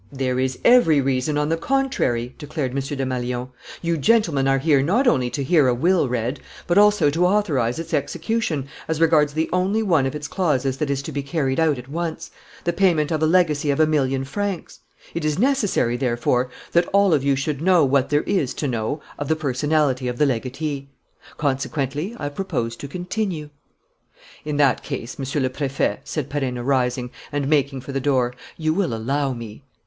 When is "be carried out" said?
11.11-11.77